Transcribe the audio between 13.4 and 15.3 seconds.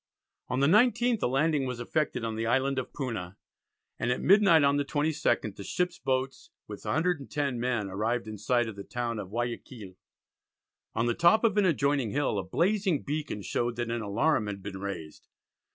showed that an alarum had been raised.